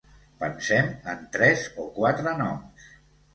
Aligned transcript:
Pensem 0.43 0.89
en 1.13 1.21
tres 1.35 1.67
o 1.85 1.85
quatre 1.99 2.35
noms. 2.41 2.89